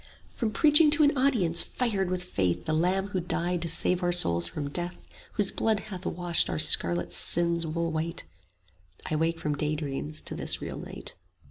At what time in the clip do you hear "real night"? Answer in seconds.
10.59-11.13